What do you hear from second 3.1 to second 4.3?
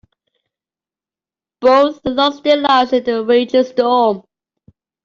raging storm.